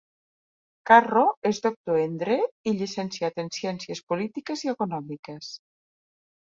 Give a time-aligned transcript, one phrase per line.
[0.91, 5.55] Carro és doctor en Dret i llicenciat en Ciències Polítiques i Econòmiques.